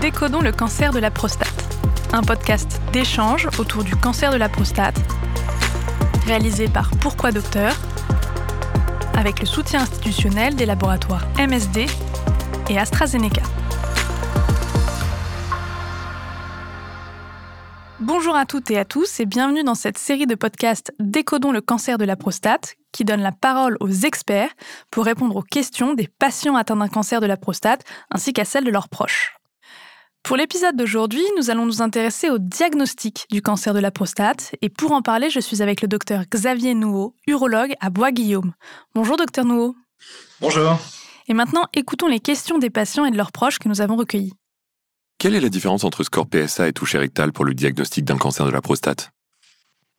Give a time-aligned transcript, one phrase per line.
[0.00, 1.76] Décodons le cancer de la prostate,
[2.12, 4.96] un podcast d'échange autour du cancer de la prostate,
[6.24, 7.74] réalisé par Pourquoi Docteur,
[9.16, 11.86] avec le soutien institutionnel des laboratoires MSD
[12.70, 13.42] et AstraZeneca.
[17.98, 21.60] Bonjour à toutes et à tous et bienvenue dans cette série de podcasts Décodons le
[21.60, 24.50] cancer de la prostate qui donne la parole aux experts
[24.92, 28.64] pour répondre aux questions des patients atteints d'un cancer de la prostate ainsi qu'à celles
[28.64, 29.37] de leurs proches.
[30.28, 34.68] Pour l'épisode d'aujourd'hui, nous allons nous intéresser au diagnostic du cancer de la prostate et
[34.68, 38.52] pour en parler, je suis avec le docteur Xavier Nouveau, urologue à Bois-Guillaume.
[38.94, 39.74] Bonjour docteur Nouveau.
[40.42, 40.78] Bonjour.
[41.28, 44.34] Et maintenant, écoutons les questions des patients et de leurs proches que nous avons recueillies.
[45.16, 48.44] Quelle est la différence entre score PSA et toucher rectal pour le diagnostic d'un cancer
[48.44, 49.12] de la prostate?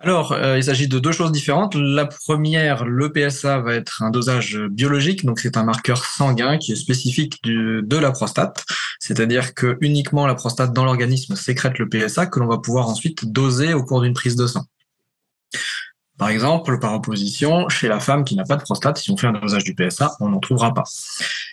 [0.00, 1.76] Alors, euh, il s'agit de deux choses différentes.
[1.76, 6.72] La première, le PSA va être un dosage biologique, donc c'est un marqueur sanguin qui
[6.72, 8.64] est spécifique de la prostate.
[9.06, 13.24] C'est-à-dire que uniquement la prostate dans l'organisme sécrète le PSA que l'on va pouvoir ensuite
[13.30, 14.64] doser au cours d'une prise de sang.
[16.18, 19.28] Par exemple, par opposition, chez la femme qui n'a pas de prostate, si on fait
[19.28, 20.82] un dosage du PSA, on n'en trouvera pas.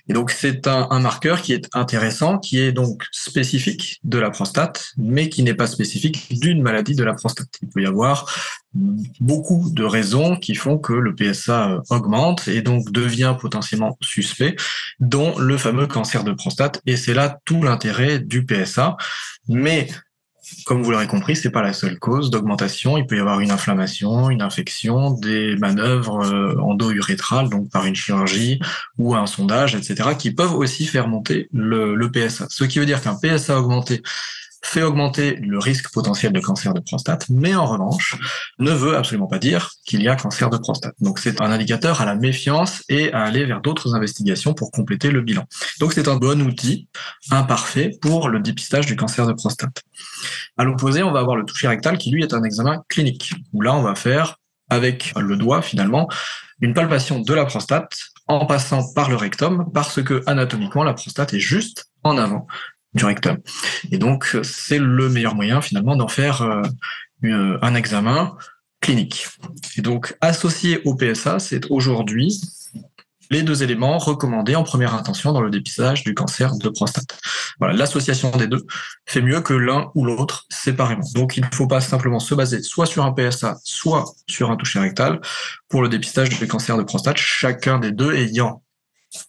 [0.09, 4.91] Et donc c'est un, marqueur qui est intéressant, qui est donc spécifique de la prostate,
[4.97, 7.47] mais qui n'est pas spécifique d'une maladie de la prostate.
[7.61, 8.29] Il peut y avoir
[9.21, 14.55] beaucoup de raisons qui font que le PSA augmente et donc devient potentiellement suspect,
[14.99, 16.81] dont le fameux cancer de prostate.
[16.85, 18.97] Et c'est là tout l'intérêt du PSA.
[19.47, 19.87] Mais
[20.65, 22.97] comme vous l'aurez compris, c'est pas la seule cause d'augmentation.
[22.97, 27.95] Il peut y avoir une inflammation, une infection, des manœuvres euh, endo-urétrales, donc par une
[27.95, 28.59] chirurgie
[28.97, 32.47] ou un sondage, etc., qui peuvent aussi faire monter le, le PSA.
[32.49, 34.01] Ce qui veut dire qu'un PSA augmenté
[34.73, 38.17] fait augmenter le risque potentiel de cancer de prostate, mais en revanche
[38.57, 40.95] ne veut absolument pas dire qu'il y a cancer de prostate.
[40.99, 45.11] Donc c'est un indicateur à la méfiance et à aller vers d'autres investigations pour compléter
[45.11, 45.45] le bilan.
[45.79, 46.87] Donc c'est un bon outil,
[47.29, 49.83] imparfait, pour le dépistage du cancer de prostate.
[50.57, 53.61] À l'opposé, on va avoir le toucher rectal qui lui est un examen clinique, où
[53.61, 56.09] là on va faire avec le doigt finalement
[56.61, 57.93] une palpation de la prostate
[58.27, 62.47] en passant par le rectum parce que anatomiquement la prostate est juste en avant
[62.93, 63.37] du rectum.
[63.91, 66.41] Et donc, c'est le meilleur moyen finalement d'en faire
[67.23, 68.37] euh, un examen
[68.81, 69.27] clinique.
[69.77, 72.39] Et donc, associé au PSA, c'est aujourd'hui
[73.31, 77.17] les deux éléments recommandés en première intention dans le dépistage du cancer de prostate.
[77.59, 78.65] Voilà, l'association des deux
[79.05, 81.07] fait mieux que l'un ou l'autre séparément.
[81.15, 84.55] Donc, il ne faut pas simplement se baser soit sur un PSA, soit sur un
[84.55, 85.19] toucher rectal
[85.69, 88.63] pour le dépistage du cancer de prostate, chacun des deux ayant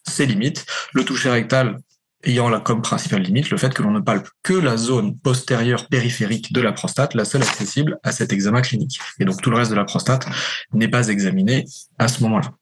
[0.07, 0.67] ses limites.
[0.93, 1.79] Le toucher rectal
[2.27, 5.89] ayant là comme principale limite le fait que l'on ne palpe que la zone postérieure
[5.89, 8.99] périphérique de la prostate, la seule accessible à cet examen clinique.
[9.19, 10.27] Et donc tout le reste de la prostate
[10.73, 11.65] n'est pas examiné
[11.99, 12.53] à ce moment-là.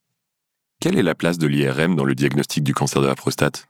[0.81, 3.69] Quelle est la place de l'IRM dans le diagnostic du cancer de la prostate?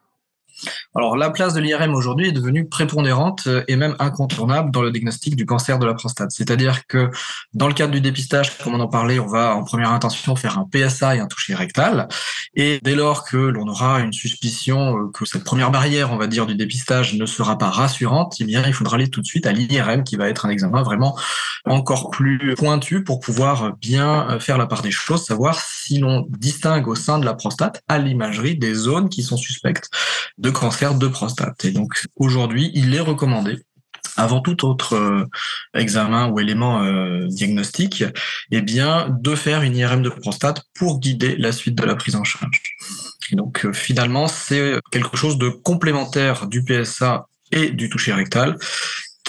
[0.95, 4.91] Alors la place de l'IRM aujourd'hui est devenue prépondérante euh, et même incontournable dans le
[4.91, 6.31] diagnostic du cancer de la prostate.
[6.31, 7.11] C'est-à-dire que
[7.55, 10.59] dans le cadre du dépistage, comme on en parlait, on va en première intention faire
[10.59, 12.09] un PSA et un toucher rectal.
[12.55, 16.27] Et dès lors que l'on aura une suspicion euh, que cette première barrière, on va
[16.27, 19.47] dire, du dépistage ne sera pas rassurante, eh bien il faudra aller tout de suite
[19.47, 21.17] à l'IRM qui va être un examen vraiment
[21.65, 26.27] encore plus pointu pour pouvoir bien euh, faire la part des choses, savoir si l'on
[26.29, 29.91] distingue au sein de la prostate à l'imagerie des zones qui sont suspectes
[30.39, 31.65] de cancer de prostate.
[31.65, 33.59] Et donc aujourd'hui, il est recommandé
[34.17, 35.25] avant tout autre euh,
[35.75, 38.05] examen ou élément euh, diagnostique,
[38.51, 42.17] eh bien, de faire une IRM de prostate pour guider la suite de la prise
[42.17, 42.63] en charge.
[43.33, 48.59] Donc, euh, finalement, c'est quelque chose de complémentaire du PSA et du toucher rectal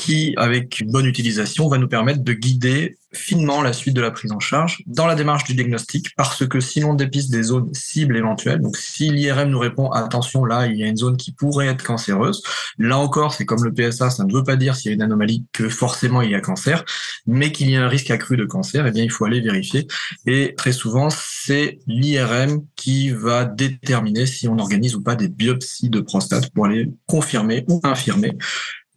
[0.04, 4.12] qui, avec une bonne utilisation, va nous permettre de guider finement la suite de la
[4.12, 7.74] prise en charge dans la démarche du diagnostic, parce que si l'on dépiste des zones
[7.74, 11.32] cibles éventuelles, donc si l'IRM nous répond attention, là, il y a une zone qui
[11.32, 12.42] pourrait être cancéreuse,
[12.78, 15.02] là encore, c'est comme le PSA, ça ne veut pas dire s'il y a une
[15.02, 16.84] anomalie que forcément il y a cancer,
[17.26, 19.88] mais qu'il y a un risque accru de cancer, eh bien, il faut aller vérifier.
[20.26, 25.90] Et très souvent, c'est l'IRM qui va déterminer si on organise ou pas des biopsies
[25.90, 28.36] de prostate pour aller confirmer ou infirmer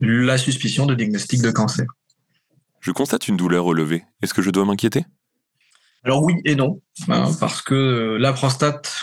[0.00, 1.86] la suspicion de diagnostic de cancer.
[2.80, 4.04] Je constate une douleur au lever.
[4.22, 5.04] Est-ce que je dois m'inquiéter?
[6.04, 8.94] Alors oui et non, hein, parce que la prostate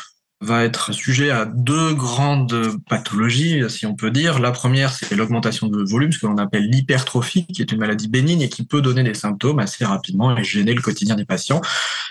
[0.43, 4.39] va être sujet à deux grandes pathologies, si on peut dire.
[4.39, 8.07] La première, c'est l'augmentation de volume, ce que l'on appelle l'hypertrophie, qui est une maladie
[8.07, 11.61] bénigne et qui peut donner des symptômes assez rapidement et gêner le quotidien des patients.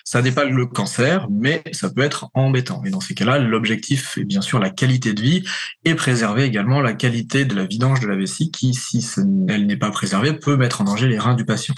[0.04, 2.82] Ça n'est pas le cancer, mais ça peut être embêtant.
[2.84, 5.44] Et dans ces cas-là, l'objectif est bien sûr la qualité de vie
[5.84, 9.06] et préserver également la qualité de la vidange de la vessie qui, si
[9.48, 11.74] elle n'est pas préservée, peut mettre en danger les reins du patient.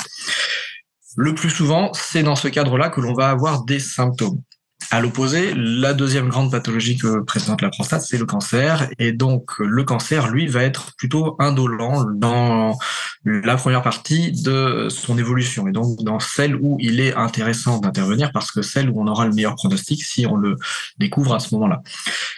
[1.17, 4.41] Le plus souvent, c'est dans ce cadre-là que l'on va avoir des symptômes.
[4.91, 8.89] À l'opposé, la deuxième grande pathologie que présente la prostate, c'est le cancer.
[8.99, 12.77] Et donc, le cancer, lui, va être plutôt indolent dans
[13.25, 15.67] la première partie de son évolution.
[15.67, 19.27] Et donc, dans celle où il est intéressant d'intervenir parce que celle où on aura
[19.27, 20.57] le meilleur pronostic si on le
[20.99, 21.83] découvre à ce moment-là.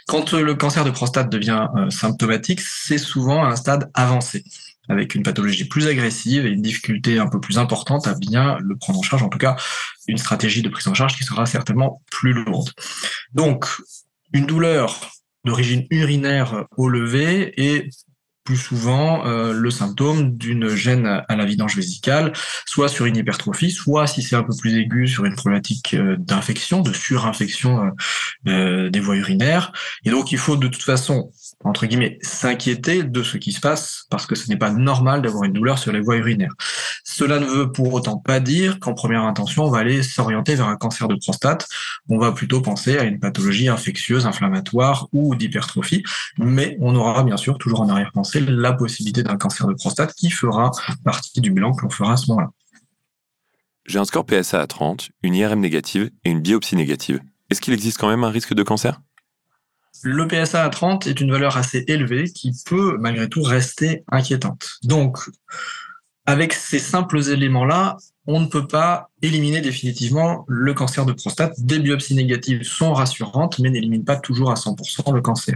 [0.06, 4.44] Quand le cancer de prostate devient euh, symptomatique, c'est souvent à un stade avancé
[4.88, 8.76] avec une pathologie plus agressive et une difficulté un peu plus importante à bien le
[8.76, 9.56] prendre en charge, en tout cas
[10.08, 12.70] une stratégie de prise en charge qui sera certainement plus lourde.
[13.34, 13.66] Donc,
[14.32, 15.10] une douleur
[15.44, 17.88] d'origine urinaire au lever et
[18.46, 22.32] plus souvent euh, le symptôme d'une gêne à la vidange vésicale,
[22.64, 26.16] soit sur une hypertrophie, soit si c'est un peu plus aigu sur une problématique euh,
[26.18, 27.92] d'infection, de surinfection
[28.46, 29.72] euh, des voies urinaires.
[30.04, 31.30] Et donc il faut de toute façon
[31.64, 35.44] entre guillemets, s'inquiéter de ce qui se passe parce que ce n'est pas normal d'avoir
[35.44, 36.54] une douleur sur les voies urinaires.
[37.04, 40.68] Cela ne veut pour autant pas dire qu'en première intention, on va aller s'orienter vers
[40.68, 41.66] un cancer de prostate.
[42.08, 46.02] On va plutôt penser à une pathologie infectieuse, inflammatoire ou d'hypertrophie,
[46.38, 50.30] mais on aura bien sûr toujours en arrière-pensée la possibilité d'un cancer de prostate qui
[50.30, 50.70] fera
[51.04, 52.50] partie du bilan que l'on fera à ce moment-là.
[53.86, 57.20] J'ai un score PSA à 30, une IRM négative et une biopsie négative.
[57.50, 59.00] Est-ce qu'il existe quand même un risque de cancer?
[60.02, 64.78] Le PSA à 30 est une valeur assez élevée qui peut malgré tout rester inquiétante.
[64.82, 65.18] Donc,
[66.26, 67.96] avec ces simples éléments-là,
[68.26, 71.54] on ne peut pas éliminer définitivement le cancer de prostate.
[71.58, 75.54] Des biopsies négatives sont rassurantes, mais n'éliminent pas toujours à 100% le cancer.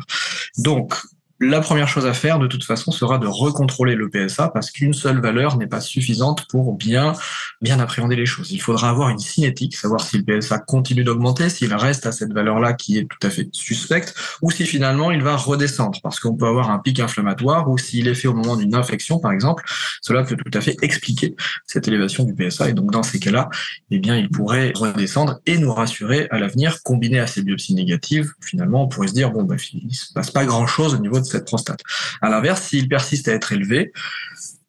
[0.59, 0.95] Donc,
[1.41, 4.93] la première chose à faire, de toute façon, sera de recontrôler le PSA parce qu'une
[4.93, 7.15] seule valeur n'est pas suffisante pour bien,
[7.63, 8.53] bien appréhender les choses.
[8.53, 12.35] Il faudra avoir une cinétique, savoir si le PSA continue d'augmenter, s'il reste à cette
[12.35, 16.37] valeur-là qui est tout à fait suspecte, ou si finalement il va redescendre parce qu'on
[16.37, 19.65] peut avoir un pic inflammatoire ou s'il est fait au moment d'une infection, par exemple,
[20.03, 22.69] cela peut tout à fait expliquer cette élévation du PSA.
[22.69, 23.49] Et donc, dans ces cas-là,
[23.91, 28.33] eh bien, il pourrait redescendre et nous rassurer à l'avenir, combiné à ces biopsies négatives.
[28.43, 31.30] Finalement, on pourrait se dire, bon, bah, il se passe pas grand-chose au niveau de
[31.31, 31.81] cette prostate.
[32.21, 33.93] À l'inverse, s'il persiste à être élevé,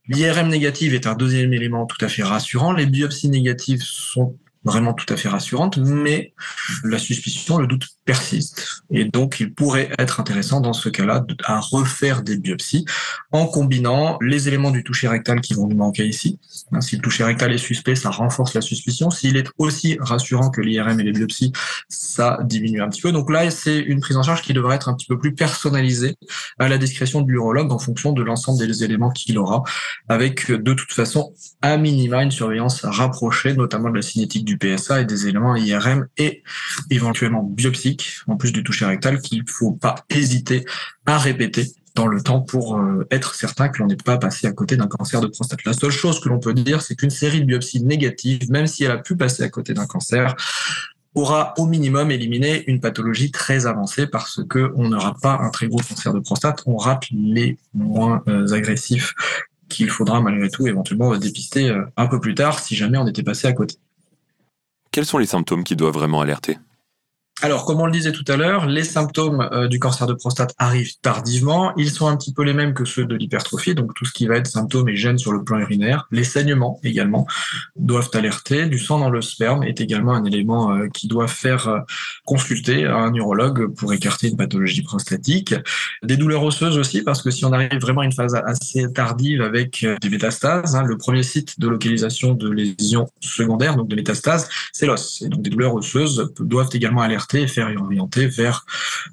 [0.08, 2.74] l'IRM négative est un deuxième élément tout à fait rassurant.
[2.74, 6.34] Les biopsies négatives sont vraiment tout à fait rassurantes, mais
[6.84, 8.84] la suspicion, le doute persiste.
[8.92, 12.86] Et donc, il pourrait être intéressant dans ce cas-là à refaire des biopsies
[13.32, 16.40] en combinant les éléments du toucher rectal qui vont nous manquer ici.
[16.72, 19.10] Hein, si le toucher rectal est suspect, ça renforce la suspicion.
[19.10, 21.52] S'il est aussi rassurant que l'IRM et les biopsies,
[21.90, 23.12] ça diminue un petit peu.
[23.12, 26.16] Donc là, c'est une prise en charge qui devrait être un petit peu plus personnalisée
[26.60, 29.64] à la discrétion de l'urologue en fonction de l'ensemble des éléments qu'il aura,
[30.08, 35.02] avec de toute façon, à minima, une surveillance rapprochée, notamment de la cinétique du PSA
[35.02, 36.44] et des éléments IRM et
[36.90, 40.66] éventuellement biopsiques en plus du toucher rectal, qu'il ne faut pas hésiter
[41.06, 44.54] à répéter dans le temps pour euh, être certain que l'on n'est pas passé à
[44.54, 45.66] côté d'un cancer de prostate.
[45.66, 48.84] La seule chose que l'on peut dire, c'est qu'une série de biopsies négatives, même si
[48.84, 50.36] elle a pu passer à côté d'un cancer,
[51.14, 55.68] aura au minimum éliminé une pathologie très avancée parce que on n'aura pas un très
[55.68, 59.14] gros cancer de prostate, on rate les moins euh, agressifs
[59.68, 63.24] qu'il faudra malgré tout éventuellement dépister euh, un peu plus tard si jamais on était
[63.24, 63.76] passé à côté.
[64.94, 66.58] Quels sont les symptômes qui doivent vraiment alerter?
[67.44, 70.54] Alors, comme on le disait tout à l'heure, les symptômes euh, du cancer de prostate
[70.60, 71.74] arrivent tardivement.
[71.76, 74.28] Ils sont un petit peu les mêmes que ceux de l'hypertrophie, donc tout ce qui
[74.28, 76.08] va être symptômes et gènes sur le plan urinaire.
[76.12, 77.26] Les saignements également
[77.76, 78.68] doivent alerter.
[78.68, 81.80] Du sang dans le sperme est également un élément euh, qui doit faire euh,
[82.26, 85.56] consulter un urologue pour écarter une pathologie prostatique.
[86.04, 89.42] Des douleurs osseuses aussi, parce que si on arrive vraiment à une phase assez tardive
[89.42, 94.48] avec des métastases, hein, le premier site de localisation de lésions secondaires, donc de métastases,
[94.74, 95.24] c'est l'os.
[95.24, 98.66] Et donc des douleurs osseuses doivent également alerter et faire orienter vers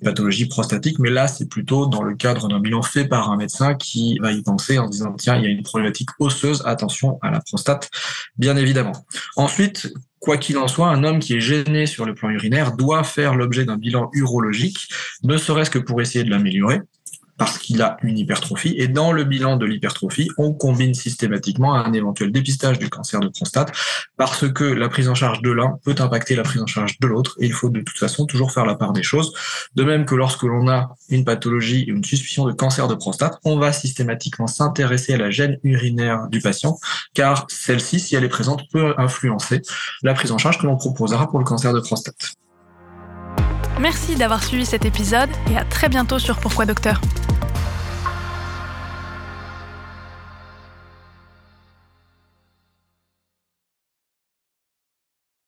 [0.03, 0.99] pathologie prostatique.
[0.99, 4.33] Mais là, c'est plutôt dans le cadre d'un bilan fait par un médecin qui va
[4.33, 7.91] y penser en disant, tiens, il y a une problématique osseuse, attention à la prostate,
[8.37, 9.07] bien évidemment.
[9.37, 13.05] Ensuite, Quoi qu'il en soit, un homme qui est gêné sur le plan urinaire doit
[13.05, 14.89] faire l'objet d'un bilan urologique,
[15.23, 16.81] ne serait-ce que pour essayer de l'améliorer
[17.39, 18.75] parce qu'il a une hypertrophie.
[18.77, 23.29] Et dans le bilan de l'hypertrophie, on combine systématiquement un éventuel dépistage du cancer de
[23.29, 23.73] prostate
[24.17, 27.07] parce que la prise en charge de l'un peut impacter la prise en charge de
[27.07, 29.33] l'autre et il faut de toute façon toujours faire la part des choses.
[29.75, 33.39] De même que lorsque l'on a une pathologie ou une suspicion de cancer de prostate,
[33.45, 36.79] on va systématiquement s'intéresser à la gène urinaire du patient
[37.15, 39.63] car celle-ci, si elle est présente, peut influencer
[40.03, 42.35] la prise en charge que l'on proposera pour le cancer de prostate.
[43.81, 47.01] Merci d'avoir suivi cet épisode et à très bientôt sur Pourquoi Docteur.